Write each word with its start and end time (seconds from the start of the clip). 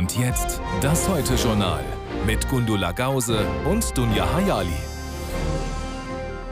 Und 0.00 0.16
jetzt 0.16 0.62
das 0.80 1.06
Heute-Journal 1.10 1.84
mit 2.24 2.48
Gundula 2.48 2.90
Gause 2.92 3.46
und 3.66 3.98
Dunja 3.98 4.26
Hayali. 4.32 4.72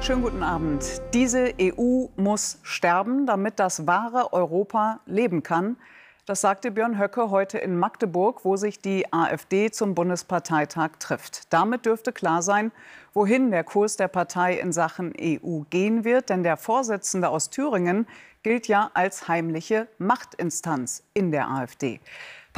Schönen 0.02 0.20
guten 0.20 0.42
Abend. 0.42 0.84
Diese 1.14 1.54
EU 1.58 2.08
muss 2.16 2.58
sterben, 2.62 3.24
damit 3.24 3.58
das 3.58 3.86
wahre 3.86 4.34
Europa 4.34 5.00
leben 5.06 5.42
kann. 5.42 5.78
Das 6.26 6.42
sagte 6.42 6.70
Björn 6.70 6.98
Höcke 6.98 7.30
heute 7.30 7.56
in 7.56 7.78
Magdeburg, 7.78 8.44
wo 8.44 8.56
sich 8.58 8.80
die 8.80 9.10
AfD 9.14 9.70
zum 9.70 9.94
Bundesparteitag 9.94 10.98
trifft. 10.98 11.50
Damit 11.50 11.86
dürfte 11.86 12.12
klar 12.12 12.42
sein, 12.42 12.70
wohin 13.14 13.50
der 13.50 13.64
Kurs 13.64 13.96
der 13.96 14.08
Partei 14.08 14.58
in 14.58 14.72
Sachen 14.72 15.14
EU 15.18 15.60
gehen 15.70 16.04
wird. 16.04 16.28
Denn 16.28 16.42
der 16.42 16.58
Vorsitzende 16.58 17.30
aus 17.30 17.48
Thüringen 17.48 18.06
gilt 18.42 18.68
ja 18.68 18.90
als 18.92 19.26
heimliche 19.26 19.88
Machtinstanz 19.96 21.02
in 21.14 21.30
der 21.32 21.48
AfD. 21.48 22.00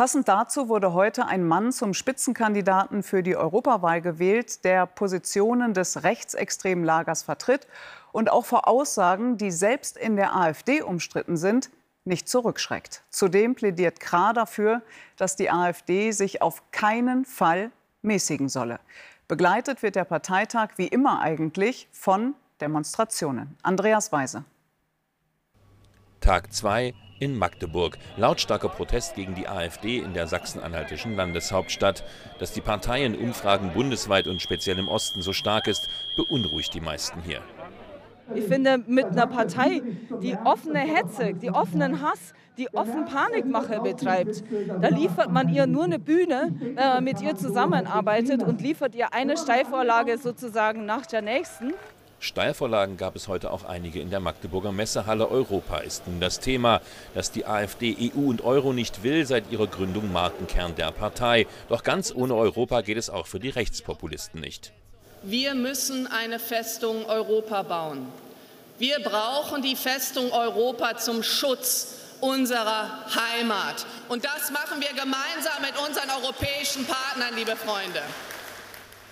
Passend 0.01 0.29
dazu 0.29 0.71
wurde 0.71 0.95
heute 0.95 1.27
ein 1.27 1.47
Mann 1.47 1.73
zum 1.73 1.93
Spitzenkandidaten 1.93 3.03
für 3.03 3.23
die 3.23 3.37
Europawahl 3.37 4.01
gewählt, 4.01 4.65
der 4.65 4.87
Positionen 4.87 5.75
des 5.75 6.05
rechtsextremen 6.05 6.87
Lagers 6.87 7.23
vertritt 7.23 7.67
und 8.11 8.31
auch 8.31 8.47
vor 8.47 8.67
Aussagen, 8.67 9.37
die 9.37 9.51
selbst 9.51 9.99
in 9.99 10.17
der 10.17 10.35
AfD 10.35 10.81
umstritten 10.81 11.37
sind, 11.37 11.69
nicht 12.07 12.31
zurückschreckt. 12.31 13.03
Zudem 13.11 13.55
plädiert 13.55 14.01
Krah 14.01 14.33
dafür, 14.33 14.81
dass 15.19 15.37
die 15.37 15.51
AfD 15.51 16.13
sich 16.13 16.41
auf 16.41 16.63
keinen 16.71 17.27
Fall 17.27 17.71
mäßigen 18.01 18.49
solle. 18.49 18.81
Begleitet 19.29 19.83
wird 19.83 19.97
der 19.97 20.05
Parteitag 20.05 20.71
wie 20.77 20.89
immer 20.89 21.21
eigentlich 21.21 21.89
von 21.93 22.33
Demonstrationen. 22.63 23.55
Andreas 23.63 24.13
Weise. 24.13 24.45
Tag 26.23 26.55
2 26.55 26.95
in 27.21 27.39
Magdeburg. 27.39 27.97
Lautstarker 28.17 28.69
Protest 28.69 29.15
gegen 29.15 29.37
die 29.37 29.47
AfD 29.47 29.99
in 29.99 30.13
der 30.13 30.27
sachsen-anhaltischen 30.27 31.15
Landeshauptstadt. 31.15 32.03
Dass 32.41 32.53
die 32.53 32.61
Partei 32.61 33.05
in 33.05 33.15
Umfragen 33.15 33.71
bundesweit 33.73 34.27
und 34.27 34.43
speziell 34.43 34.79
im 34.79 34.89
Osten 34.89 35.23
so 35.23 35.33
stark 35.33 35.69
ist, 35.69 35.89
beunruhigt 36.17 36.75
die 36.75 36.81
meisten 36.81 37.21
hier. 37.23 37.41
Ich 38.35 38.45
finde, 38.45 38.79
mit 38.87 39.07
einer 39.07 39.27
Partei, 39.27 39.83
die 40.23 40.37
offene 40.45 40.79
Hetze, 40.79 41.35
die 41.35 41.51
offenen 41.51 42.01
Hass, 42.01 42.33
die 42.59 42.73
offen 42.75 43.05
Panikmache 43.05 43.81
betreibt, 43.81 44.45
da 44.81 44.89
liefert 44.89 45.33
man 45.33 45.49
ihr 45.49 45.67
nur 45.67 45.85
eine 45.85 45.99
Bühne, 45.99 46.55
wenn 46.61 46.75
man 46.75 47.05
mit 47.05 47.21
ihr 47.23 47.35
zusammenarbeitet 47.35 48.43
und 48.43 48.61
liefert 48.61 48.95
ihr 48.95 49.13
eine 49.13 49.37
Steilvorlage 49.37 50.19
sozusagen 50.19 50.85
nach 50.85 51.07
der 51.07 51.23
nächsten. 51.23 51.73
Steilvorlagen 52.23 52.99
gab 52.99 53.17
es 53.17 53.29
heute 53.29 53.51
auch 53.51 53.65
einige 53.65 53.99
in 53.99 54.11
der 54.11 54.21
Magdeburger 54.21 54.73
Messehalle. 54.73 55.31
Europa 55.31 55.79
ist 55.79 56.07
nun 56.07 56.21
das 56.21 56.39
Thema. 56.39 56.83
Dass 57.15 57.33
die 57.33 57.47
AfD 57.47 58.13
EU 58.15 58.29
und 58.29 58.45
Euro 58.45 58.75
nicht 58.75 59.03
will, 59.03 59.25
seit 59.25 59.51
ihrer 59.51 59.67
Gründung 59.67 60.13
Markenkern 60.13 60.75
der 60.75 60.93
Partei. 60.93 61.47
Doch 61.71 61.83
ganz 61.83 62.13
ohne 62.15 62.35
Europa 62.35 62.83
geht 62.83 62.99
es 62.99 63.09
auch 63.09 63.27
für 63.27 63.41
die 63.41 63.49
Rechtspopulisten 63.49 64.39
nicht. 64.39 64.73
Wir 65.23 65.55
müssen 65.55 66.07
eine 66.07 66.39
Festung 66.39 67.07
Europa 67.07 67.63
bauen. 67.63 68.07
Wir 68.79 69.01
brauchen 69.01 69.63
die 69.63 69.77
Festung 69.77 70.31
Europa 70.31 70.99
zum 70.99 71.23
Schutz 71.23 71.95
unserer 72.21 73.07
Heimat. 73.15 73.87
Und 74.09 74.27
das 74.27 74.51
machen 74.51 74.81
wir 74.81 74.89
gemeinsam 74.89 75.63
mit 75.63 75.73
unseren 75.87 76.11
europäischen 76.23 76.85
Partnern, 76.87 77.35
liebe 77.35 77.57
Freunde. 77.57 78.03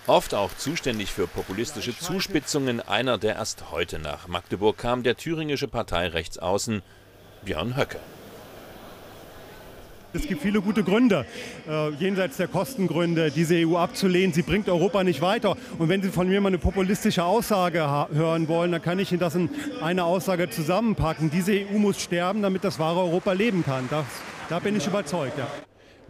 Oft 0.08 0.32
auch 0.32 0.56
zuständig 0.56 1.12
für 1.12 1.26
populistische 1.26 1.94
Zuspitzungen. 1.96 2.80
Einer, 2.80 3.18
der 3.18 3.36
erst 3.36 3.70
heute 3.70 3.98
nach 3.98 4.26
Magdeburg 4.26 4.78
kam, 4.78 5.02
der 5.02 5.18
thüringische 5.18 5.68
Parteirechtsaußen 5.68 6.80
Björn 7.44 7.76
Höcke. 7.76 7.98
Es 10.14 10.22
gibt 10.22 10.40
viele 10.40 10.62
gute 10.62 10.82
Gründe, 10.82 11.26
äh, 11.68 11.90
jenseits 11.90 12.38
der 12.38 12.48
Kostengründe, 12.48 13.30
diese 13.30 13.56
EU 13.56 13.76
abzulehnen. 13.76 14.32
Sie 14.32 14.40
bringt 14.40 14.70
Europa 14.70 15.04
nicht 15.04 15.20
weiter. 15.20 15.58
Und 15.78 15.90
wenn 15.90 16.00
Sie 16.00 16.08
von 16.08 16.26
mir 16.26 16.40
mal 16.40 16.48
eine 16.48 16.56
populistische 16.56 17.24
Aussage 17.24 17.86
hören 18.10 18.48
wollen, 18.48 18.72
dann 18.72 18.80
kann 18.80 18.98
ich 18.98 19.12
Ihnen 19.12 19.20
das 19.20 19.34
in 19.34 19.50
eine 19.82 20.04
Aussage 20.04 20.48
zusammenpacken. 20.48 21.30
Diese 21.30 21.52
EU 21.52 21.76
muss 21.78 22.00
sterben, 22.00 22.40
damit 22.40 22.64
das 22.64 22.78
wahre 22.78 23.00
Europa 23.00 23.32
leben 23.32 23.62
kann. 23.62 23.86
Das, 23.90 24.06
da 24.48 24.58
bin 24.58 24.74
ich 24.74 24.86
überzeugt. 24.86 25.36
Ja. 25.36 25.48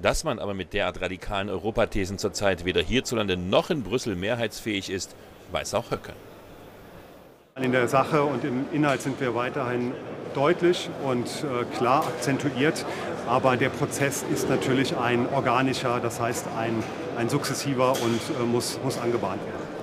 Dass 0.00 0.22
man 0.22 0.38
aber 0.38 0.54
mit 0.54 0.72
derart 0.72 1.00
radikalen 1.00 1.50
Europathesen 1.50 2.18
zurzeit 2.18 2.64
weder 2.64 2.82
hierzulande 2.82 3.36
noch 3.36 3.70
in 3.70 3.82
Brüssel 3.82 4.14
mehrheitsfähig 4.14 4.90
ist, 4.90 5.16
weiß 5.50 5.74
auch 5.74 5.90
Höcke. 5.90 6.12
In 7.60 7.72
der 7.72 7.88
Sache 7.88 8.22
und 8.22 8.44
im 8.44 8.66
Inhalt 8.72 9.02
sind 9.02 9.20
wir 9.20 9.34
weiterhin 9.34 9.92
deutlich 10.34 10.88
und 11.04 11.26
äh, 11.26 11.64
klar 11.76 12.06
akzentuiert. 12.06 12.86
Aber 13.26 13.56
der 13.56 13.70
Prozess 13.70 14.24
ist 14.32 14.48
natürlich 14.48 14.96
ein 14.96 15.28
organischer, 15.34 15.98
das 15.98 16.20
heißt 16.20 16.46
ein, 16.56 16.84
ein 17.16 17.28
sukzessiver 17.28 17.90
und 17.90 18.20
äh, 18.40 18.44
muss, 18.44 18.78
muss 18.84 18.98
angebahnt 18.98 19.44
werden. 19.44 19.78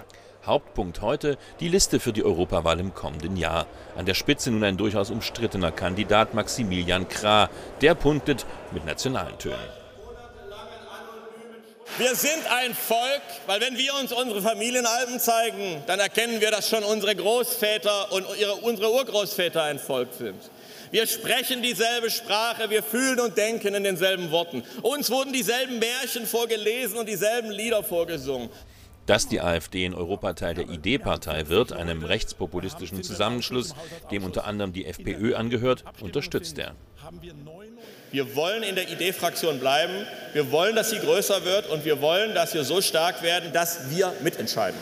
Hauptpunkt 0.46 1.02
heute 1.02 1.38
die 1.60 1.68
Liste 1.68 2.00
für 2.00 2.14
die 2.14 2.24
Europawahl 2.24 2.80
im 2.80 2.94
kommenden 2.94 3.36
Jahr. 3.36 3.66
An 3.98 4.06
der 4.06 4.14
Spitze 4.14 4.52
nun 4.52 4.64
ein 4.64 4.78
durchaus 4.78 5.12
umstrittener 5.12 5.72
Kandidat 5.72 6.34
Maximilian 6.34 7.10
Krah. 7.10 7.50
Der 7.82 7.96
punktet 7.96 8.46
mit 8.72 8.86
nationalen 8.86 9.38
Tönen. 9.38 9.85
Wir 11.98 12.14
sind 12.14 12.46
ein 12.50 12.76
Volk, 12.76 13.22
weil 13.48 13.62
wenn 13.62 13.78
wir 13.78 13.96
uns 13.96 14.12
unsere 14.12 14.42
Familienalben 14.42 15.18
zeigen, 15.18 15.82
dann 15.88 16.02
erkennen 16.02 16.42
wir, 16.42 16.52
dass 16.52 16.70
schon 16.70 16.84
unsere 16.84 17.16
Großväter 17.16 18.12
und 18.12 18.26
ihre, 18.38 18.56
unsere 18.56 18.92
Urgroßväter 18.92 19.64
ein 19.64 19.80
Volk 19.80 20.10
sind. 20.18 20.36
Wir 20.92 21.08
sprechen 21.08 21.62
dieselbe 21.62 22.12
Sprache, 22.12 22.70
wir 22.70 22.84
fühlen 22.84 23.22
und 23.22 23.38
denken 23.38 23.74
in 23.76 23.86
denselben 23.86 24.30
Worten. 24.32 24.64
Uns 24.82 25.10
wurden 25.10 25.32
dieselben 25.32 25.80
Märchen 25.80 26.26
vorgelesen 26.26 26.98
und 26.98 27.08
dieselben 27.08 27.50
Lieder 27.50 27.82
vorgesungen. 27.82 28.50
Dass 29.06 29.28
die 29.28 29.40
AfD 29.40 29.86
in 29.86 29.94
Europa 29.94 30.34
Teil 30.34 30.56
der 30.56 30.70
ID-Partei 30.70 31.48
wird, 31.48 31.74
einem 31.74 32.04
rechtspopulistischen 32.04 33.04
Zusammenschluss, 33.04 33.76
dem 34.12 34.24
unter 34.24 34.46
anderem 34.46 34.74
die 34.74 34.86
FPÖ 34.86 35.36
angehört, 35.36 35.84
unterstützt 36.02 36.58
er. 36.58 36.76
Wir 38.12 38.36
wollen 38.36 38.64
in 38.64 38.76
der 38.76 38.90
ID-Fraktion 38.90 39.60
bleiben. 39.60 39.94
Wir 40.34 40.52
wollen, 40.52 40.76
dass 40.76 40.90
sie 40.90 41.00
größer 41.00 41.46
wird 41.46 41.70
und 41.70 41.86
wir 41.86 42.02
wollen, 42.02 42.34
dass 42.34 42.54
wir 42.54 42.64
so 42.64 42.82
stark 42.82 43.22
werden, 43.22 43.54
dass 43.54 43.92
wir 43.92 44.14
mitentscheiden. 44.24 44.80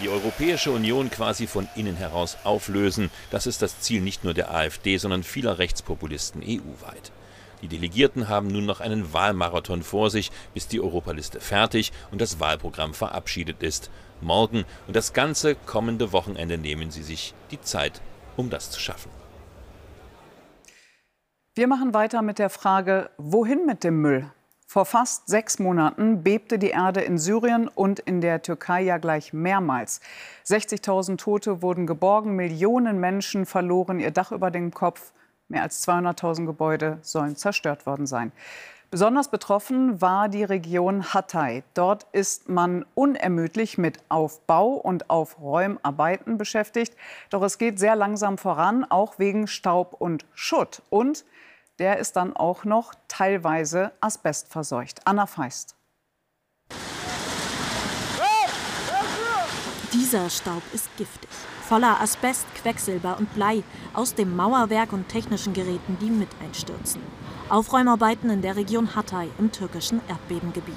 Die 0.00 0.08
Europäische 0.08 0.72
Union 0.72 1.10
quasi 1.10 1.46
von 1.46 1.68
innen 1.76 1.96
heraus 1.96 2.36
auflösen, 2.42 3.10
das 3.30 3.46
ist 3.46 3.62
das 3.62 3.80
Ziel 3.80 4.00
nicht 4.00 4.24
nur 4.24 4.34
der 4.34 4.52
AfD, 4.52 4.96
sondern 4.96 5.22
vieler 5.22 5.58
Rechtspopulisten 5.58 6.42
EU-weit. 6.42 7.12
Die 7.62 7.68
Delegierten 7.68 8.28
haben 8.28 8.48
nun 8.48 8.66
noch 8.66 8.80
einen 8.80 9.12
Wahlmarathon 9.12 9.82
vor 9.82 10.10
sich, 10.10 10.30
bis 10.52 10.68
die 10.68 10.80
Europaliste 10.80 11.40
fertig 11.40 11.92
und 12.10 12.20
das 12.20 12.40
Wahlprogramm 12.40 12.94
verabschiedet 12.94 13.62
ist. 13.62 13.90
Morgen 14.20 14.64
und 14.86 14.96
das 14.96 15.12
ganze 15.12 15.54
kommende 15.54 16.12
Wochenende 16.12 16.58
nehmen 16.58 16.90
sie 16.90 17.02
sich 17.02 17.34
die 17.50 17.60
Zeit, 17.60 18.00
um 18.36 18.50
das 18.50 18.70
zu 18.70 18.80
schaffen. 18.80 19.10
Wir 21.54 21.68
machen 21.68 21.94
weiter 21.94 22.22
mit 22.22 22.38
der 22.38 22.50
Frage, 22.50 23.10
wohin 23.16 23.64
mit 23.64 23.84
dem 23.84 24.00
Müll? 24.00 24.30
Vor 24.66 24.86
fast 24.86 25.28
sechs 25.28 25.60
Monaten 25.60 26.24
bebte 26.24 26.58
die 26.58 26.70
Erde 26.70 27.00
in 27.02 27.16
Syrien 27.16 27.68
und 27.68 28.00
in 28.00 28.20
der 28.20 28.42
Türkei 28.42 28.82
ja 28.82 28.98
gleich 28.98 29.32
mehrmals. 29.32 30.00
60.000 30.46 31.16
Tote 31.16 31.62
wurden 31.62 31.86
geborgen, 31.86 32.34
Millionen 32.34 32.98
Menschen 32.98 33.46
verloren 33.46 34.00
ihr 34.00 34.10
Dach 34.10 34.32
über 34.32 34.50
dem 34.50 34.72
Kopf, 34.72 35.12
mehr 35.48 35.62
als 35.62 35.86
200.000 35.86 36.46
Gebäude 36.46 36.98
sollen 37.02 37.36
zerstört 37.36 37.86
worden 37.86 38.06
sein. 38.06 38.32
Besonders 38.90 39.28
betroffen 39.28 40.00
war 40.00 40.28
die 40.28 40.44
Region 40.44 41.12
Hatay. 41.12 41.64
Dort 41.74 42.06
ist 42.12 42.48
man 42.48 42.84
unermüdlich 42.94 43.76
mit 43.76 43.98
Aufbau 44.08 44.68
und 44.68 45.10
Aufräumarbeiten 45.10 46.38
beschäftigt. 46.38 46.96
Doch 47.30 47.42
es 47.42 47.58
geht 47.58 47.80
sehr 47.80 47.96
langsam 47.96 48.38
voran, 48.38 48.84
auch 48.88 49.18
wegen 49.18 49.48
Staub 49.48 49.96
und 49.98 50.24
Schutt. 50.32 50.82
Und 50.90 51.24
der 51.80 51.98
ist 51.98 52.14
dann 52.14 52.36
auch 52.36 52.64
noch 52.64 52.94
teilweise 53.08 53.90
asbestverseucht. 54.00 55.00
Anna 55.06 55.26
Feist. 55.26 55.74
Dieser 59.92 60.30
Staub 60.30 60.62
ist 60.72 60.88
giftig. 60.96 61.30
Voller 61.68 61.98
Asbest, 61.98 62.46
Quecksilber 62.56 63.16
und 63.18 63.32
Blei 63.34 63.62
aus 63.94 64.14
dem 64.14 64.36
Mauerwerk 64.36 64.92
und 64.92 65.08
technischen 65.08 65.54
Geräten, 65.54 65.96
die 65.98 66.10
mit 66.10 66.28
einstürzen. 66.44 67.00
Aufräumarbeiten 67.48 68.28
in 68.28 68.42
der 68.42 68.56
Region 68.56 68.94
Hatay 68.94 69.30
im 69.38 69.50
türkischen 69.50 70.02
Erdbebengebiet. 70.06 70.74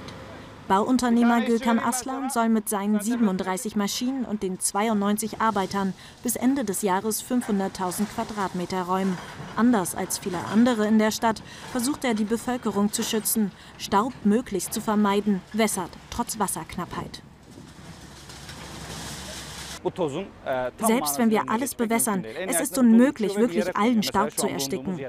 Bauunternehmer 0.70 1.42
Gülkan 1.42 1.80
Aslan 1.80 2.30
soll 2.30 2.48
mit 2.48 2.70
seinen 2.70 3.02
37 3.02 3.76
Maschinen 3.76 4.24
und 4.24 4.44
den 4.44 4.60
92 4.60 5.42
Arbeitern 5.42 5.94
bis 6.24 6.36
Ende 6.36 6.64
des 6.64 6.82
Jahres 6.82 7.24
500.000 7.24 8.06
Quadratmeter 8.14 8.84
räumen. 8.84 9.18
Anders 9.56 9.94
als 9.94 10.18
viele 10.18 10.40
andere 10.54 10.88
in 10.88 11.00
der 11.00 11.12
Stadt 11.12 11.42
versucht 11.72 12.06
er, 12.06 12.14
die 12.14 12.26
Bevölkerung 12.26 12.94
zu 12.94 13.04
schützen, 13.04 13.52
Staub 13.78 14.14
möglichst 14.24 14.74
zu 14.74 14.82
vermeiden, 14.82 15.42
wässert 15.54 15.92
trotz 16.10 16.40
Wasserknappheit. 16.40 17.22
Selbst 19.96 21.18
wenn 21.18 21.30
wir 21.30 21.50
alles 21.50 21.76
bewässern, 21.76 22.26
es 22.48 22.60
ist 22.60 22.78
unmöglich, 22.78 23.38
wirklich 23.38 23.76
allen 23.76 24.04
Staub 24.04 24.32
zu 24.32 24.48
ersticken. 24.48 25.00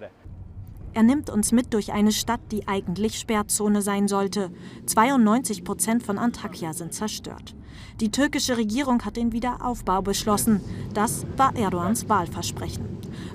Er 0.94 1.02
nimmt 1.02 1.30
uns 1.30 1.52
mit 1.52 1.74
durch 1.74 1.92
eine 1.92 2.12
Stadt, 2.12 2.40
die 2.50 2.66
eigentlich 2.66 3.18
Sperrzone 3.18 3.82
sein 3.82 4.08
sollte. 4.08 4.50
92 4.86 5.62
Prozent 5.62 6.02
von 6.02 6.18
Antakya 6.18 6.72
sind 6.72 6.92
zerstört. 6.92 7.54
Die 8.00 8.10
türkische 8.10 8.56
Regierung 8.56 9.04
hat 9.04 9.16
den 9.16 9.32
Wiederaufbau 9.32 10.02
beschlossen. 10.02 10.60
Das 10.94 11.24
war 11.36 11.54
Erdogans 11.54 12.08
Wahlversprechen. 12.08 12.84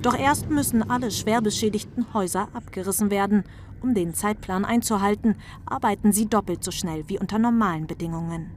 Doch 0.01 0.17
erst 0.17 0.49
müssen 0.49 0.89
alle 0.89 1.11
schwer 1.11 1.41
beschädigten 1.41 2.13
Häuser 2.13 2.49
abgerissen 2.53 3.09
werden. 3.09 3.43
Um 3.83 3.93
den 3.93 4.13
Zeitplan 4.13 4.63
einzuhalten, 4.63 5.35
arbeiten 5.65 6.13
sie 6.13 6.25
doppelt 6.25 6.63
so 6.63 6.71
schnell 6.71 7.03
wie 7.07 7.19
unter 7.19 7.37
normalen 7.37 7.85
Bedingungen. 7.85 8.49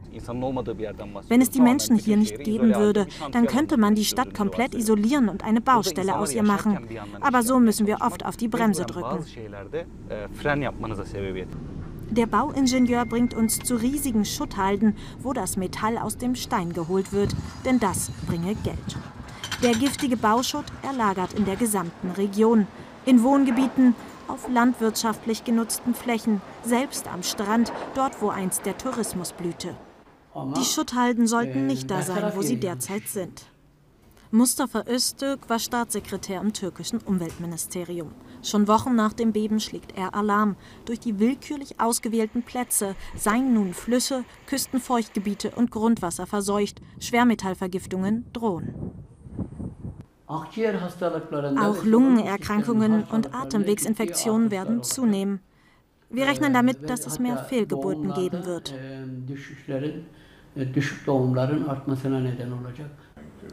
Wenn 1.29 1.41
es 1.41 1.51
die 1.51 1.61
Menschen 1.61 1.97
hier 1.97 2.17
nicht 2.17 2.45
geben 2.45 2.73
würde, 2.77 3.09
dann 3.33 3.49
könnte 3.49 3.77
man 3.77 3.97
die 3.97 4.05
Stadt 4.05 4.35
komplett 4.35 4.73
isolieren 4.77 5.29
und 5.29 5.43
eine 5.43 5.61
Baustelle 5.61 6.17
aus 6.17 6.33
ihr 6.33 6.45
machen. 6.45 6.79
Aber 7.21 7.43
so 7.43 7.59
müssen 7.59 7.89
wir 7.89 8.03
oft 8.03 8.25
auf 8.25 8.37
die 8.37 8.47
Bremse 8.47 8.85
drücken. 8.85 9.25
Der 12.11 12.27
Bauingenieur 12.27 13.05
bringt 13.05 13.35
uns 13.35 13.59
zu 13.59 13.75
riesigen 13.75 14.25
Schutthalden, 14.25 14.95
wo 15.19 15.33
das 15.33 15.57
Metall 15.57 15.99
aus 15.99 16.17
dem 16.17 16.37
Stein 16.37 16.73
geholt 16.73 17.13
wird, 17.13 17.35
denn 17.65 17.81
das 17.81 18.13
bringe 18.29 18.55
Geld. 18.55 18.97
Der 19.61 19.73
giftige 19.73 20.17
Bauschutt 20.17 20.67
erlagert 20.83 21.33
in 21.33 21.47
der 21.47 21.57
gesamten 21.57 22.13
Region. 22.13 22.69
In 23.07 23.25
Wohngebieten, 23.25 23.97
auf 24.29 24.49
landwirtschaftlich 24.49 25.45
genutzten 25.45 25.95
Flächen, 25.95 26.41
selbst 26.65 27.09
am 27.09 27.23
Strand, 27.23 27.73
dort 27.95 28.21
wo 28.23 28.29
einst 28.29 28.67
der 28.67 28.79
Tourismus 28.79 29.33
blühte. 29.33 29.77
Die 30.57 30.65
Schutthalden 30.65 31.27
sollten 31.27 31.67
nicht 31.67 31.91
da 31.91 32.03
sein, 32.03 32.33
wo 32.35 32.43
sie 32.43 32.61
derzeit 32.61 33.09
sind. 33.09 33.47
Mustafa 34.33 34.85
Öztürk 34.89 35.49
war 35.49 35.59
Staatssekretär 35.59 36.41
im 36.41 36.53
türkischen 36.53 36.99
Umweltministerium. 36.99 38.13
Schon 38.43 38.69
Wochen 38.69 38.95
nach 38.95 39.13
dem 39.13 39.33
Beben 39.33 39.61
schlägt 39.61 39.97
er 39.97 40.15
Alarm. 40.15 40.57
Durch 40.85 41.01
die 41.01 41.19
willkürlich 41.19 41.81
ausgewählten 41.81 42.43
Plätze 42.43 42.97
seien 43.17 43.55
nun 43.55 43.73
Flüsse, 43.73 44.25
Küstenfeuchtgebiete 44.47 45.53
und 45.53 45.71
Grundwasser 45.71 46.27
verseucht. 46.27 46.83
Schwermetallvergiftungen 46.99 48.27
drohen. 48.33 48.86
Auch 50.27 51.85
Lungenerkrankungen 51.85 53.05
und 53.05 53.35
Atemwegsinfektionen 53.35 54.51
werden 54.51 54.83
zunehmen. 54.83 55.41
Wir 56.11 56.27
rechnen 56.27 56.53
damit, 56.53 56.89
dass 56.89 57.07
es 57.07 57.19
mehr 57.19 57.37
Fehlgeburten 57.39 58.13
geben 58.15 58.45
wird. 58.45 58.75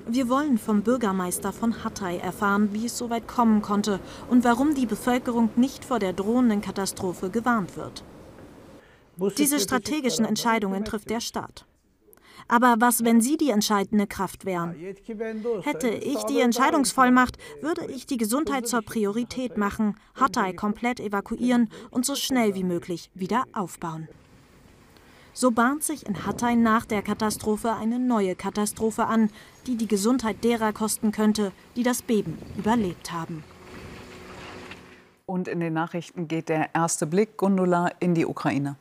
Wir 0.07 0.29
wollen 0.29 0.57
vom 0.57 0.81
Bürgermeister 0.81 1.53
von 1.53 1.83
Hatay 1.83 2.17
erfahren, 2.17 2.69
wie 2.73 2.85
es 2.85 2.97
so 2.97 3.09
weit 3.09 3.27
kommen 3.27 3.61
konnte 3.61 3.99
und 4.29 4.43
warum 4.43 4.73
die 4.73 4.85
Bevölkerung 4.85 5.49
nicht 5.55 5.85
vor 5.85 5.99
der 5.99 6.13
drohenden 6.13 6.61
Katastrophe 6.61 7.29
gewarnt 7.29 7.77
wird. 7.77 8.03
Diese 9.37 9.59
strategischen 9.59 10.25
Entscheidungen 10.25 10.85
trifft 10.85 11.09
der 11.09 11.19
Staat. 11.19 11.65
Aber 12.47 12.75
was, 12.79 13.03
wenn 13.03 13.21
Sie 13.21 13.37
die 13.37 13.49
entscheidende 13.49 14.07
Kraft 14.07 14.45
wären? 14.45 14.75
Hätte 15.61 15.89
ich 15.89 16.23
die 16.23 16.39
Entscheidungsvollmacht, 16.39 17.37
würde 17.61 17.85
ich 17.85 18.05
die 18.05 18.17
Gesundheit 18.17 18.67
zur 18.67 18.81
Priorität 18.81 19.57
machen, 19.57 19.97
Hatay 20.15 20.53
komplett 20.53 20.99
evakuieren 20.99 21.69
und 21.91 22.05
so 22.05 22.15
schnell 22.15 22.55
wie 22.55 22.63
möglich 22.63 23.09
wieder 23.13 23.45
aufbauen. 23.53 24.07
So 25.35 25.49
bahnt 25.49 25.83
sich 25.83 26.05
in 26.05 26.27
Hatay 26.27 26.55
nach 26.55 26.85
der 26.85 27.01
Katastrophe 27.01 27.73
eine 27.73 27.97
neue 27.97 28.35
Katastrophe 28.35 29.05
an, 29.05 29.31
die 29.65 29.77
die 29.77 29.87
Gesundheit 29.87 30.43
derer 30.43 30.73
kosten 30.73 31.11
könnte, 31.11 31.51
die 31.75 31.81
das 31.81 32.03
Beben 32.03 32.37
überlebt 32.55 33.11
haben. 33.11 33.43
Und 35.25 35.47
in 35.47 35.59
den 35.59 35.73
Nachrichten 35.73 36.27
geht 36.27 36.49
der 36.49 36.75
erste 36.75 37.07
Blick, 37.07 37.37
Gundula, 37.37 37.89
in 37.99 38.13
die 38.13 38.27
Ukraine. 38.27 38.75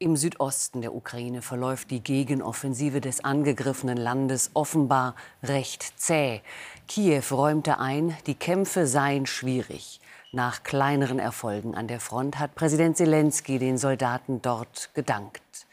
Im 0.00 0.16
Südosten 0.16 0.82
der 0.82 0.92
Ukraine 0.92 1.40
verläuft 1.40 1.92
die 1.92 2.02
Gegenoffensive 2.02 3.00
des 3.00 3.22
angegriffenen 3.22 3.96
Landes 3.96 4.50
offenbar 4.52 5.14
recht 5.40 6.00
zäh. 6.00 6.40
Kiew 6.88 7.22
räumte 7.30 7.78
ein, 7.78 8.16
die 8.26 8.34
Kämpfe 8.34 8.88
seien 8.88 9.24
schwierig. 9.24 10.00
Nach 10.32 10.64
kleineren 10.64 11.20
Erfolgen 11.20 11.76
an 11.76 11.86
der 11.86 12.00
Front 12.00 12.40
hat 12.40 12.56
Präsident 12.56 12.96
Zelensky 12.96 13.60
den 13.60 13.78
Soldaten 13.78 14.42
dort 14.42 14.90
gedankt. 14.94 15.64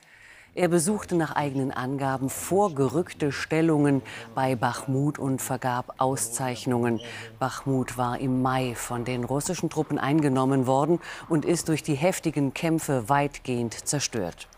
Er 0.53 0.67
besuchte 0.67 1.15
nach 1.15 1.33
eigenen 1.33 1.71
Angaben 1.71 2.29
vorgerückte 2.29 3.31
Stellungen 3.31 4.01
bei 4.35 4.55
Bachmut 4.55 5.17
und 5.17 5.41
vergab 5.41 5.95
Auszeichnungen. 5.97 6.99
Bachmut 7.39 7.97
war 7.97 8.19
im 8.19 8.41
Mai 8.41 8.75
von 8.75 9.05
den 9.05 9.23
russischen 9.23 9.69
Truppen 9.69 9.97
eingenommen 9.97 10.67
worden 10.67 10.99
und 11.29 11.45
ist 11.45 11.69
durch 11.69 11.83
die 11.83 11.95
heftigen 11.95 12.53
Kämpfe 12.53 13.07
weitgehend 13.07 13.73
zerstört. 13.87 14.49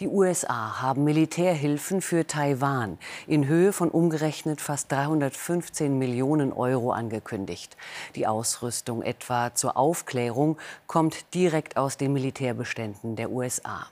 Die 0.00 0.08
USA 0.08 0.82
haben 0.82 1.02
Militärhilfen 1.02 2.02
für 2.02 2.26
Taiwan 2.26 2.98
in 3.26 3.48
Höhe 3.48 3.72
von 3.72 3.90
umgerechnet 3.90 4.60
fast 4.60 4.92
315 4.92 5.98
Millionen 5.98 6.52
Euro 6.52 6.92
angekündigt. 6.92 7.74
Die 8.16 8.26
Ausrüstung 8.26 9.00
etwa 9.00 9.54
zur 9.54 9.78
Aufklärung 9.78 10.58
kommt 10.86 11.32
direkt 11.32 11.78
aus 11.78 11.96
den 11.96 12.12
Militärbeständen 12.12 13.16
der 13.16 13.30
USA. 13.30 13.86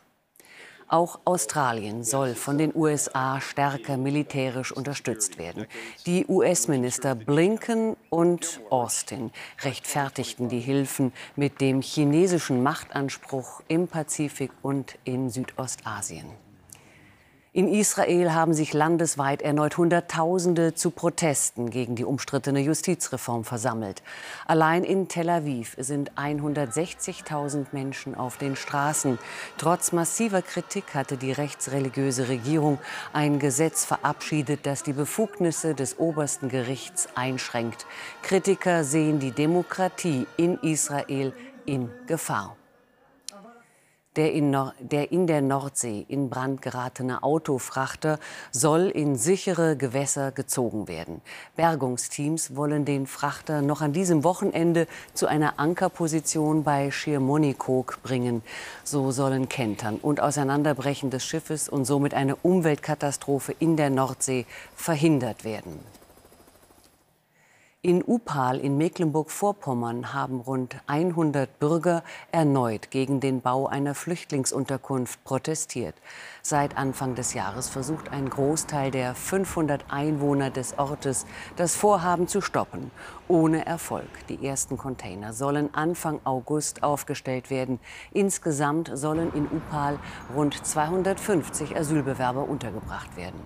Auch 0.89 1.19
Australien 1.25 2.05
soll 2.05 2.37
von 2.37 2.59
den 2.59 2.73
USA 2.73 3.41
stärker 3.41 3.97
militärisch 3.97 4.71
unterstützt 4.71 5.37
werden. 5.37 5.67
Die 6.07 6.27
US-Minister 6.29 7.17
Blinken 7.17 7.97
und 8.09 8.61
Austin 8.71 9.33
rechtfertigten 9.63 10.49
die 10.49 10.61
Hilfen 10.61 11.13
mit 11.35 11.61
dem 11.61 11.83
chinesischen 11.83 12.63
Machtanspruch 12.63 13.63
im 13.67 13.89
Pazifik 13.89 14.53
und 14.63 14.97
in 15.03 15.29
Südostasien. 15.29 16.46
In 17.57 17.73
Israel 17.73 18.35
haben 18.35 18.53
sich 18.53 18.75
landesweit 18.75 19.41
erneut 19.41 19.79
Hunderttausende 19.79 20.75
zu 20.75 20.91
Protesten 20.91 21.71
gegen 21.71 21.97
die 21.97 22.05
umstrittene 22.05 22.61
Justizreform 22.61 23.45
versammelt. 23.45 24.03
Allein 24.47 24.85
in 24.85 25.09
Tel 25.09 25.31
Aviv 25.31 25.75
sind 25.79 26.13
160.000 26.19 27.69
Menschen 27.73 28.15
auf 28.15 28.37
den 28.37 28.57
Straßen. 28.57 29.19
Trotz 29.57 29.93
massiver 29.93 30.43
Kritik 30.43 30.95
hatte 30.95 31.17
die 31.17 31.33
rechtsreligiöse 31.33 32.29
Regierung 32.29 32.79
ein 33.15 33.39
Gesetz 33.39 33.87
verabschiedet, 33.87 34.67
das 34.67 34.83
die 34.83 34.93
Befugnisse 34.93 35.75
des 35.75 35.99
obersten 35.99 36.51
Gerichts 36.51 37.09
einschränkt. 37.15 37.87
Kritiker 38.21 38.85
sehen 38.85 39.19
die 39.19 39.33
Demokratie 39.33 40.27
in 40.37 40.59
Israel 40.59 41.33
in 41.65 41.89
Gefahr. 42.07 42.55
Der 44.17 44.33
in, 44.33 44.57
der 44.81 45.13
in, 45.13 45.27
der 45.27 45.43
Nordsee 45.43 46.05
in 46.09 46.31
Brand 46.31 46.63
geratene 46.63 47.23
Autofrachter 47.23 48.19
soll 48.51 48.89
in 48.89 49.17
sichere 49.17 49.77
Gewässer 49.77 50.33
gezogen 50.33 50.89
werden. 50.89 51.21
Bergungsteams 51.55 52.57
wollen 52.57 52.85
den 52.85 53.07
Frachter 53.07 53.63
noch 53.63 53.83
an 53.83 53.93
diesem 53.93 54.25
Wochenende 54.25 54.87
zu 55.15 55.27
einer 55.27 55.59
Ankerposition 55.59 56.65
bei 56.65 56.91
Schiermonnikoog 56.91 57.99
bringen. 58.03 58.43
So 58.85 59.11
sollen 59.11 59.49
Kentern 59.49 59.97
und 59.97 60.21
Auseinanderbrechen 60.21 61.11
des 61.11 61.25
Schiffes 61.25 61.69
und 61.69 61.85
somit 61.85 62.15
eine 62.15 62.37
Umweltkatastrophe 62.37 63.55
in 63.59 63.77
der 63.77 63.91
Nordsee 63.91 64.47
verhindert 64.75 65.45
werden. 65.45 65.79
In 67.87 68.03
Upal 68.05 68.59
in 68.59 68.79
Mecklenburg-Vorpommern 68.79 70.13
haben 70.13 70.41
rund 70.41 70.75
100 70.89 71.61
Bürger 71.61 72.03
erneut 72.33 72.91
gegen 72.91 73.21
den 73.21 73.43
Bau 73.43 73.69
einer 73.69 73.95
Flüchtlingsunterkunft 73.95 75.23
protestiert. 75.23 75.95
Seit 76.43 76.77
Anfang 76.77 77.15
des 77.15 77.33
Jahres 77.33 77.69
versucht 77.69 78.11
ein 78.11 78.29
Großteil 78.29 78.91
der 78.91 79.15
500 79.15 79.85
Einwohner 79.89 80.51
des 80.51 80.77
Ortes, 80.81 81.27
das 81.55 81.77
Vorhaben 81.77 82.27
zu 82.27 82.41
stoppen. 82.41 82.91
Ohne 83.29 83.65
Erfolg. 83.67 84.09
Die 84.29 84.45
ersten 84.45 84.77
Container 84.77 85.33
sollen 85.33 85.73
Anfang 85.73 86.19
August 86.25 86.83
aufgestellt 86.83 87.51
werden. 87.51 87.79
Insgesamt 88.11 88.91
sollen 88.95 89.33
in 89.33 89.47
Upal 89.47 90.01
rund 90.35 90.55
250 90.67 91.77
Asylbewerber 91.77 92.49
untergebracht 92.49 93.17
werden. 93.17 93.39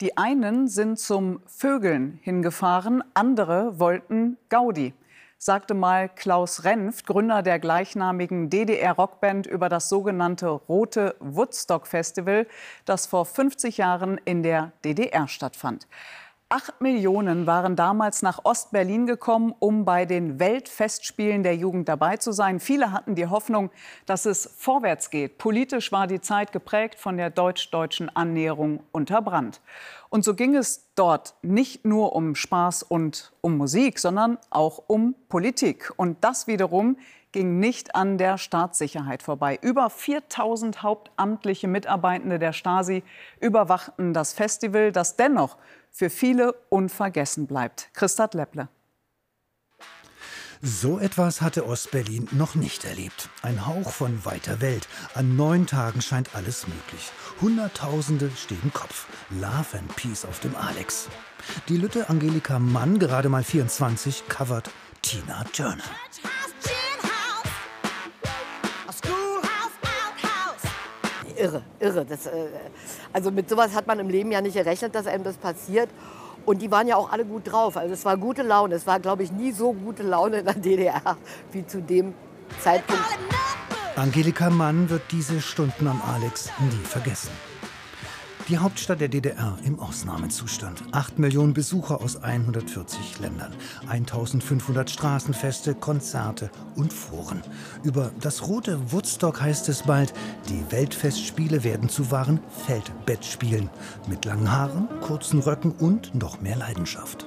Die 0.00 0.16
einen 0.16 0.68
sind 0.68 1.00
zum 1.00 1.40
Vögeln 1.46 2.20
hingefahren, 2.22 3.02
andere 3.14 3.80
wollten 3.80 4.36
Gaudi, 4.48 4.94
sagte 5.38 5.74
mal 5.74 6.08
Klaus 6.08 6.62
Renft, 6.62 7.04
Gründer 7.04 7.42
der 7.42 7.58
gleichnamigen 7.58 8.48
DDR-Rockband, 8.48 9.48
über 9.48 9.68
das 9.68 9.88
sogenannte 9.88 10.50
Rote 10.50 11.16
Woodstock 11.18 11.88
Festival, 11.88 12.46
das 12.84 13.08
vor 13.08 13.24
50 13.24 13.78
Jahren 13.78 14.20
in 14.24 14.44
der 14.44 14.70
DDR 14.84 15.26
stattfand. 15.26 15.88
Acht 16.50 16.80
Millionen 16.80 17.46
waren 17.46 17.76
damals 17.76 18.22
nach 18.22 18.46
Ostberlin 18.46 19.04
gekommen, 19.04 19.54
um 19.58 19.84
bei 19.84 20.06
den 20.06 20.40
Weltfestspielen 20.40 21.42
der 21.42 21.54
Jugend 21.54 21.90
dabei 21.90 22.16
zu 22.16 22.32
sein. 22.32 22.58
Viele 22.58 22.90
hatten 22.90 23.14
die 23.14 23.26
Hoffnung, 23.26 23.70
dass 24.06 24.24
es 24.24 24.54
vorwärts 24.56 25.10
geht. 25.10 25.36
Politisch 25.36 25.92
war 25.92 26.06
die 26.06 26.22
Zeit 26.22 26.52
geprägt 26.52 26.98
von 26.98 27.18
der 27.18 27.28
deutsch-deutschen 27.28 28.08
Annäherung 28.16 28.82
unter 28.92 29.20
Brand. 29.20 29.60
Und 30.08 30.24
so 30.24 30.34
ging 30.34 30.56
es 30.56 30.88
dort 30.94 31.34
nicht 31.42 31.84
nur 31.84 32.16
um 32.16 32.34
Spaß 32.34 32.82
und 32.82 33.30
um 33.42 33.58
Musik, 33.58 33.98
sondern 33.98 34.38
auch 34.48 34.84
um 34.86 35.16
Politik. 35.28 35.92
Und 35.96 36.24
das 36.24 36.46
wiederum 36.46 36.96
ging 37.32 37.58
nicht 37.58 37.94
an 37.94 38.16
der 38.16 38.38
Staatssicherheit 38.38 39.22
vorbei. 39.22 39.58
Über 39.60 39.90
4000 39.90 40.82
hauptamtliche 40.82 41.68
Mitarbeitende 41.68 42.38
der 42.38 42.54
Stasi 42.54 43.02
überwachten 43.38 44.14
das 44.14 44.32
Festival, 44.32 44.92
das 44.92 45.16
dennoch 45.16 45.58
für 45.90 46.10
viele 46.10 46.52
unvergessen 46.68 47.46
bleibt. 47.46 47.90
Christat 47.94 48.34
Lepple. 48.34 48.68
So 50.60 50.98
etwas 50.98 51.40
hatte 51.40 51.66
Ostberlin 51.66 52.28
noch 52.32 52.56
nicht 52.56 52.84
erlebt. 52.84 53.28
Ein 53.42 53.66
Hauch 53.66 53.90
von 53.92 54.24
weiter 54.24 54.60
Welt. 54.60 54.88
An 55.14 55.36
neun 55.36 55.66
Tagen 55.68 56.02
scheint 56.02 56.34
alles 56.34 56.66
möglich. 56.66 57.12
Hunderttausende 57.40 58.30
stehen 58.36 58.72
Kopf. 58.72 59.06
Love 59.30 59.78
and 59.78 59.94
Peace 59.94 60.24
auf 60.24 60.40
dem 60.40 60.56
Alex. 60.56 61.08
Die 61.68 61.76
Lütte 61.76 62.08
Angelika 62.08 62.58
Mann, 62.58 62.98
gerade 62.98 63.28
mal 63.28 63.44
24, 63.44 64.24
covert 64.28 64.70
Tina 65.02 65.44
Turner. 65.52 65.84
Irre, 71.38 71.62
irre. 71.80 72.04
Das, 72.04 72.26
äh, 72.26 72.30
also 73.12 73.30
mit 73.30 73.48
sowas 73.48 73.74
hat 73.74 73.86
man 73.86 73.98
im 73.98 74.08
Leben 74.08 74.32
ja 74.32 74.40
nicht 74.40 74.54
gerechnet, 74.54 74.94
dass 74.94 75.06
einem 75.06 75.24
das 75.24 75.36
passiert. 75.36 75.88
Und 76.44 76.62
die 76.62 76.70
waren 76.70 76.86
ja 76.86 76.96
auch 76.96 77.12
alle 77.12 77.24
gut 77.24 77.50
drauf. 77.50 77.76
Also 77.76 77.94
es 77.94 78.04
war 78.04 78.16
gute 78.16 78.42
Laune. 78.42 78.74
Es 78.74 78.86
war, 78.86 79.00
glaube 79.00 79.22
ich, 79.22 79.32
nie 79.32 79.52
so 79.52 79.72
gute 79.72 80.02
Laune 80.02 80.38
in 80.38 80.44
der 80.44 80.54
DDR 80.54 81.16
wie 81.52 81.66
zu 81.66 81.82
dem 81.82 82.14
Zeitpunkt. 82.60 83.04
Angelika 83.96 84.48
Mann 84.48 84.88
wird 84.88 85.02
diese 85.10 85.40
Stunden 85.40 85.86
am 85.88 86.00
Alex 86.02 86.50
nie 86.60 86.84
vergessen. 86.84 87.30
Die 88.48 88.56
Hauptstadt 88.56 89.02
der 89.02 89.08
DDR 89.08 89.58
im 89.62 89.78
Ausnahmezustand. 89.78 90.82
Acht 90.92 91.18
Millionen 91.18 91.52
Besucher 91.52 92.00
aus 92.00 92.16
140 92.16 93.20
Ländern. 93.20 93.54
1500 93.86 94.88
Straßenfeste, 94.88 95.74
Konzerte 95.74 96.50
und 96.74 96.90
Foren. 96.90 97.42
Über 97.82 98.10
das 98.22 98.48
rote 98.48 98.90
Woodstock 98.90 99.42
heißt 99.42 99.68
es 99.68 99.82
bald, 99.82 100.14
die 100.48 100.64
Weltfestspiele 100.72 101.62
werden 101.62 101.90
zu 101.90 102.10
wahren 102.10 102.40
Feldbettspielen. 102.66 103.68
Mit 104.08 104.24
langen 104.24 104.50
Haaren, 104.50 104.88
kurzen 105.02 105.40
Röcken 105.40 105.72
und 105.72 106.14
noch 106.14 106.40
mehr 106.40 106.56
Leidenschaft. 106.56 107.26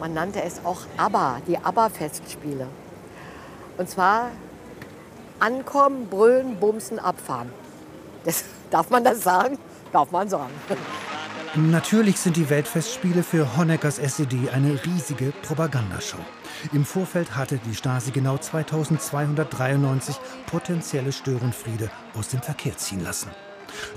Man 0.00 0.12
nannte 0.12 0.42
es 0.42 0.60
auch 0.64 0.80
ABBA, 0.96 1.40
die 1.46 1.56
ABBA-Festspiele. 1.56 2.66
Und 3.78 3.88
zwar 3.88 4.32
ankommen, 5.38 6.08
brüllen, 6.08 6.56
bumsen, 6.56 6.98
abfahren. 6.98 7.50
Das 8.24 8.42
Darf 8.72 8.88
man 8.88 9.04
das 9.04 9.22
sagen? 9.22 9.58
Darf 9.92 10.10
man 10.10 10.28
sagen. 10.28 10.52
Natürlich 11.54 12.18
sind 12.18 12.36
die 12.36 12.48
Weltfestspiele 12.48 13.22
für 13.22 13.58
Honeckers 13.58 13.98
SED 13.98 14.48
eine 14.50 14.82
riesige 14.86 15.34
Propagandashow. 15.42 16.16
Im 16.72 16.86
Vorfeld 16.86 17.36
hatte 17.36 17.58
die 17.58 17.74
Stasi 17.74 18.12
genau 18.12 18.38
2293 18.38 20.16
potenzielle 20.46 21.12
Störenfriede 21.12 21.90
aus 22.18 22.28
dem 22.28 22.40
Verkehr 22.40 22.74
ziehen 22.78 23.04
lassen. 23.04 23.30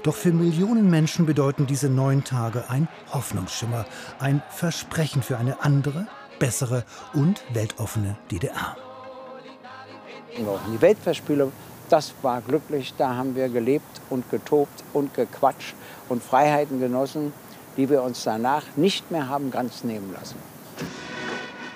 Doch 0.04 0.16
für 0.16 0.34
Millionen 0.34 0.90
Menschen 0.90 1.26
bedeuten 1.26 1.68
diese 1.68 1.88
neun 1.88 2.26
Tage 2.26 2.70
ein 2.70 2.90
Hoffnungsschimmer, 3.14 3.86
ein 4.20 4.44
Versprechen 4.50 5.24
für 5.24 5.38
eine 5.38 5.64
andere, 5.64 6.08
bessere 6.38 6.84
und 7.14 7.42
weltoffene 7.54 8.18
DDR. 8.30 8.76
Die 10.38 10.82
Weltfestspiele 10.82 11.50
das 11.90 12.14
war 12.22 12.42
glücklich, 12.42 12.94
da 12.98 13.16
haben 13.16 13.36
wir 13.36 13.50
gelebt 13.50 14.02
und 14.10 14.30
getobt 14.30 14.84
und 14.94 15.14
gequatscht 15.14 15.76
und 16.10 16.24
Freiheiten 16.24 16.80
genossen, 16.80 17.34
die 17.78 17.90
wir 17.90 18.04
uns 18.04 18.24
danach 18.24 18.64
nicht 18.76 19.12
mehr 19.12 19.30
haben 19.30 19.52
ganz 19.52 19.84
nehmen 19.84 20.14
lassen. 20.14 20.36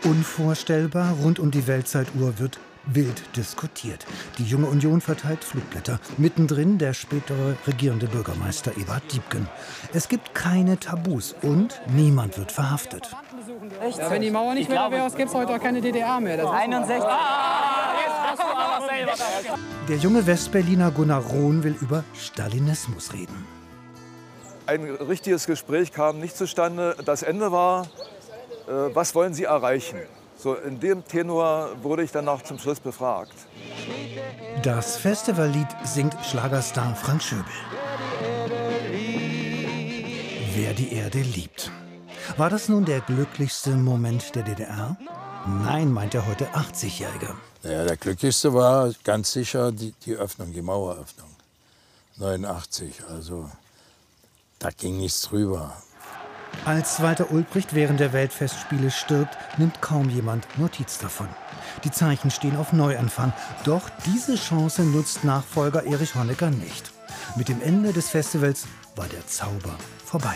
Unvorstellbar, 0.03 1.13
rund 1.21 1.39
um 1.39 1.51
die 1.51 1.67
Weltzeituhr 1.67 2.39
wird 2.39 2.59
wild 2.85 3.21
diskutiert. 3.35 4.05
Die 4.37 4.43
junge 4.43 4.67
Union 4.67 5.01
verteilt 5.01 5.43
Flugblätter. 5.43 5.99
Mittendrin 6.17 6.77
der 6.77 6.93
spätere 6.93 7.55
regierende 7.67 8.07
Bürgermeister 8.07 8.75
Ebert 8.77 9.03
Diebken. 9.11 9.47
Es 9.93 10.07
gibt 10.07 10.33
keine 10.33 10.79
Tabus 10.79 11.35
und 11.41 11.81
niemand 11.87 12.37
wird 12.37 12.51
verhaftet. 12.51 13.09
Ja, 13.97 14.11
wenn 14.11 14.21
die 14.21 14.31
Mauer 14.31 14.53
nicht 14.53 14.69
mehr 14.69 14.89
wäre, 14.91 15.09
gäbe 15.11 15.29
es 15.29 15.33
heute 15.33 15.55
auch 15.55 15.61
keine 15.61 15.81
DDR 15.81 16.19
mehr. 16.19 16.37
Das 16.37 16.49
61. 16.49 17.03
Ah, 17.03 17.68
der 19.87 19.97
junge 19.97 20.25
Westberliner 20.25 20.91
Gunnar 20.91 21.23
Rohn 21.23 21.63
will 21.63 21.75
über 21.81 22.03
Stalinismus 22.13 23.13
reden. 23.13 23.45
Ein 24.65 24.83
richtiges 24.83 25.45
Gespräch 25.45 25.91
kam 25.91 26.19
nicht 26.19 26.37
zustande. 26.37 26.95
Das 27.03 27.23
Ende 27.23 27.51
war, 27.51 27.87
äh, 28.67 28.71
was 28.93 29.15
wollen 29.15 29.33
Sie 29.33 29.45
erreichen? 29.45 29.99
So 30.37 30.53
in 30.53 30.79
dem 30.79 31.03
Tenor 31.05 31.71
wurde 31.81 32.03
ich 32.03 32.11
dann 32.11 32.25
noch 32.25 32.43
zum 32.43 32.59
Schluss 32.59 32.79
befragt. 32.79 33.33
Das 34.63 34.95
Festivallied 34.95 35.67
singt 35.83 36.15
Schlagerstar 36.23 36.95
Frank 36.95 37.21
Schöbel. 37.21 37.45
Wer 40.55 40.73
die 40.73 40.93
Erde 40.93 41.19
liebt. 41.19 41.71
War 42.37 42.49
das 42.49 42.69
nun 42.69 42.85
der 42.85 43.01
glücklichste 43.01 43.71
Moment 43.71 44.35
der 44.35 44.43
DDR? 44.43 44.97
Nein, 45.63 45.91
meint 45.91 46.13
der 46.13 46.27
heute 46.27 46.47
80-Jährige. 46.53 47.35
Ja, 47.63 47.83
der 47.83 47.97
glücklichste 47.97 48.53
war 48.53 48.91
ganz 49.03 49.31
sicher 49.31 49.71
die, 49.71 49.93
die 50.05 50.13
Öffnung, 50.13 50.53
die 50.53 50.61
Maueröffnung. 50.61 51.29
89, 52.17 53.03
also 53.09 53.49
da 54.59 54.69
ging 54.71 54.97
nichts 54.97 55.21
drüber. 55.23 55.73
Als 56.65 57.01
Walter 57.01 57.31
Ulbricht 57.31 57.73
während 57.73 57.99
der 57.99 58.13
Weltfestspiele 58.13 58.91
stirbt, 58.91 59.37
nimmt 59.57 59.81
kaum 59.81 60.09
jemand 60.09 60.45
Notiz 60.57 60.97
davon. 60.97 61.27
Die 61.83 61.91
Zeichen 61.91 62.31
stehen 62.31 62.57
auf 62.57 62.73
Neuanfang. 62.73 63.33
Doch 63.63 63.89
diese 64.05 64.35
Chance 64.35 64.83
nutzt 64.83 65.23
Nachfolger 65.23 65.85
Erich 65.85 66.15
Honecker 66.15 66.49
nicht. 66.49 66.91
Mit 67.35 67.47
dem 67.47 67.61
Ende 67.61 67.93
des 67.93 68.09
Festivals 68.09 68.65
war 68.95 69.07
der 69.07 69.25
Zauber 69.27 69.75
vorbei. 70.05 70.35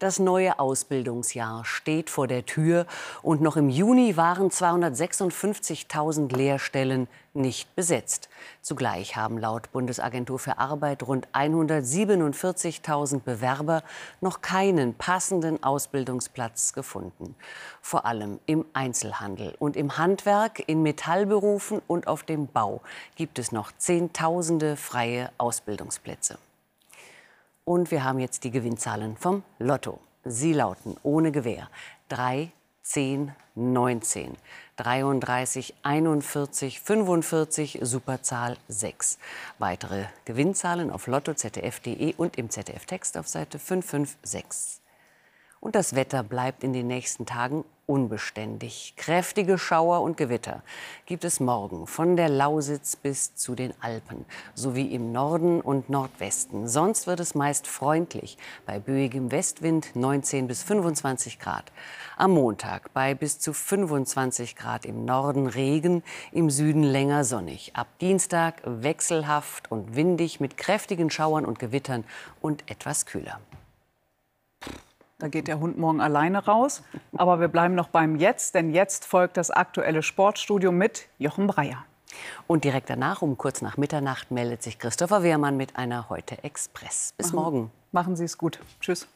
Das 0.00 0.20
neue 0.20 0.60
Ausbildungsjahr 0.60 1.64
steht 1.64 2.08
vor 2.08 2.28
der 2.28 2.46
Tür 2.46 2.86
und 3.20 3.40
noch 3.40 3.56
im 3.56 3.68
Juni 3.68 4.16
waren 4.16 4.48
256.000 4.48 6.36
Lehrstellen 6.36 7.08
nicht 7.34 7.74
besetzt. 7.74 8.28
Zugleich 8.62 9.16
haben 9.16 9.38
laut 9.38 9.72
Bundesagentur 9.72 10.38
für 10.38 10.58
Arbeit 10.58 11.02
rund 11.02 11.26
147.000 11.32 13.22
Bewerber 13.22 13.82
noch 14.20 14.40
keinen 14.40 14.94
passenden 14.94 15.64
Ausbildungsplatz 15.64 16.74
gefunden. 16.74 17.34
Vor 17.82 18.06
allem 18.06 18.38
im 18.46 18.66
Einzelhandel 18.74 19.56
und 19.58 19.76
im 19.76 19.98
Handwerk, 19.98 20.62
in 20.68 20.84
Metallberufen 20.84 21.82
und 21.88 22.06
auf 22.06 22.22
dem 22.22 22.46
Bau 22.46 22.82
gibt 23.16 23.40
es 23.40 23.50
noch 23.50 23.72
Zehntausende 23.76 24.76
freie 24.76 25.32
Ausbildungsplätze. 25.38 26.38
Und 27.68 27.90
wir 27.90 28.02
haben 28.02 28.18
jetzt 28.18 28.44
die 28.44 28.50
Gewinnzahlen 28.50 29.18
vom 29.18 29.42
Lotto. 29.58 30.00
Sie 30.24 30.54
lauten 30.54 30.96
ohne 31.02 31.32
Gewähr 31.32 31.68
3, 32.08 32.50
10, 32.80 33.32
19, 33.56 34.38
33, 34.76 35.74
41, 35.82 36.80
45, 36.80 37.80
Superzahl 37.82 38.56
6. 38.68 39.18
Weitere 39.58 40.06
Gewinnzahlen 40.24 40.90
auf 40.90 41.08
lotto.zdf.de 41.08 42.14
und 42.16 42.38
im 42.38 42.48
ZDF-Text 42.48 43.18
auf 43.18 43.28
Seite 43.28 43.58
556. 43.58 44.87
Und 45.60 45.74
das 45.74 45.94
Wetter 45.94 46.22
bleibt 46.22 46.62
in 46.62 46.72
den 46.72 46.86
nächsten 46.86 47.26
Tagen 47.26 47.64
unbeständig. 47.88 48.94
Kräftige 48.96 49.56
Schauer 49.56 50.02
und 50.02 50.18
Gewitter 50.18 50.62
gibt 51.06 51.24
es 51.24 51.40
morgen 51.40 51.86
von 51.86 52.16
der 52.16 52.28
Lausitz 52.28 52.96
bis 52.96 53.34
zu 53.34 53.54
den 53.54 53.72
Alpen, 53.80 54.26
sowie 54.54 54.94
im 54.94 55.10
Norden 55.10 55.62
und 55.62 55.88
Nordwesten. 55.88 56.68
Sonst 56.68 57.06
wird 57.06 57.18
es 57.18 57.34
meist 57.34 57.66
freundlich, 57.66 58.36
bei 58.66 58.78
böigem 58.78 59.32
Westwind 59.32 59.96
19 59.96 60.46
bis 60.46 60.62
25 60.62 61.38
Grad. 61.38 61.72
Am 62.18 62.32
Montag 62.32 62.92
bei 62.92 63.14
bis 63.14 63.40
zu 63.40 63.54
25 63.54 64.54
Grad 64.54 64.84
im 64.84 65.06
Norden 65.06 65.46
Regen, 65.46 66.04
im 66.30 66.50
Süden 66.50 66.82
länger 66.82 67.24
sonnig. 67.24 67.74
Ab 67.74 67.88
Dienstag 68.00 68.60
wechselhaft 68.64 69.72
und 69.72 69.96
windig 69.96 70.40
mit 70.40 70.58
kräftigen 70.58 71.10
Schauern 71.10 71.46
und 71.46 71.58
Gewittern 71.58 72.04
und 72.42 72.70
etwas 72.70 73.06
kühler. 73.06 73.40
Da 75.18 75.26
geht 75.26 75.48
der 75.48 75.58
Hund 75.58 75.78
morgen 75.78 76.00
alleine 76.00 76.44
raus. 76.44 76.82
Aber 77.16 77.40
wir 77.40 77.48
bleiben 77.48 77.74
noch 77.74 77.88
beim 77.88 78.14
Jetzt, 78.14 78.54
denn 78.54 78.70
jetzt 78.72 79.04
folgt 79.04 79.36
das 79.36 79.50
aktuelle 79.50 80.02
Sportstudio 80.04 80.70
mit 80.70 81.08
Jochen 81.18 81.48
Breyer. 81.48 81.84
Und 82.46 82.64
direkt 82.64 82.88
danach, 82.88 83.20
um 83.20 83.36
kurz 83.36 83.60
nach 83.60 83.76
Mitternacht, 83.76 84.30
meldet 84.30 84.62
sich 84.62 84.78
Christopher 84.78 85.24
Wehrmann 85.24 85.56
mit 85.56 85.76
einer 85.76 86.08
Heute 86.08 86.42
Express. 86.44 87.14
Bis 87.16 87.28
Aha. 87.28 87.36
morgen. 87.36 87.70
Machen 87.90 88.14
Sie 88.14 88.24
es 88.24 88.38
gut. 88.38 88.60
Tschüss. 88.80 89.08